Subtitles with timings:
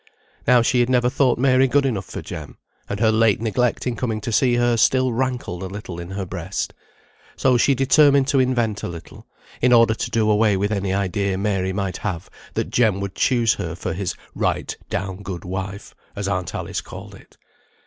[0.47, 2.57] Now she had never thought Mary good enough for Jem,
[2.89, 6.25] and her late neglect in coming to see her still rankled a little in her
[6.25, 6.73] breast.
[7.35, 9.27] So she determined to invent a little,
[9.61, 13.53] in order to do away with any idea Mary might have that Jem would choose
[13.53, 17.37] her for "his right down good wife," as aunt Alice called it.